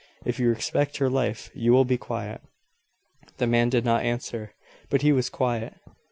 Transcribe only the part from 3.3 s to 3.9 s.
The man did